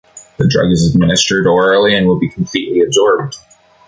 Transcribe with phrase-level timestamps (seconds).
[0.37, 3.35] The drug is administered orally and will be completely absorbed.